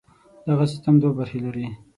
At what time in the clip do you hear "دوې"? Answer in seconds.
1.01-1.11